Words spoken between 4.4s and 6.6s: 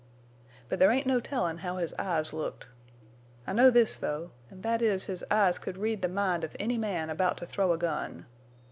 an' thet is his eyes could read the mind of